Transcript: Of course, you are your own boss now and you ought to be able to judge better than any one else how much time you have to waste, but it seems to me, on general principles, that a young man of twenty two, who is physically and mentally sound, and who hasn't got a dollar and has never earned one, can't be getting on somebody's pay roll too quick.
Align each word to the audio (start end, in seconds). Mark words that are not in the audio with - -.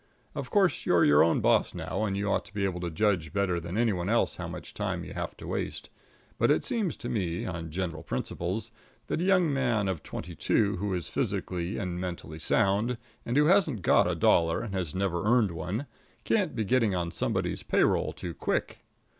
Of 0.33 0.49
course, 0.49 0.87
you 0.87 0.95
are 0.95 1.05
your 1.05 1.23
own 1.23 1.41
boss 1.41 1.75
now 1.75 2.05
and 2.05 2.17
you 2.17 2.27
ought 2.27 2.43
to 2.45 2.53
be 2.55 2.65
able 2.65 2.79
to 2.79 2.89
judge 2.89 3.31
better 3.31 3.59
than 3.59 3.77
any 3.77 3.93
one 3.93 4.09
else 4.09 4.37
how 4.37 4.47
much 4.47 4.73
time 4.73 5.03
you 5.03 5.13
have 5.13 5.37
to 5.37 5.45
waste, 5.45 5.91
but 6.39 6.49
it 6.49 6.65
seems 6.65 6.97
to 6.97 7.07
me, 7.07 7.45
on 7.45 7.69
general 7.69 8.01
principles, 8.01 8.71
that 9.05 9.21
a 9.21 9.23
young 9.23 9.53
man 9.53 9.87
of 9.87 10.01
twenty 10.01 10.33
two, 10.33 10.77
who 10.77 10.95
is 10.95 11.07
physically 11.07 11.77
and 11.77 12.01
mentally 12.01 12.39
sound, 12.39 12.97
and 13.27 13.37
who 13.37 13.45
hasn't 13.45 13.83
got 13.83 14.09
a 14.09 14.15
dollar 14.15 14.61
and 14.63 14.73
has 14.73 14.95
never 14.95 15.23
earned 15.23 15.51
one, 15.51 15.85
can't 16.23 16.55
be 16.55 16.63
getting 16.63 16.95
on 16.95 17.11
somebody's 17.11 17.61
pay 17.61 17.83
roll 17.83 18.11
too 18.11 18.33
quick. 18.33 18.79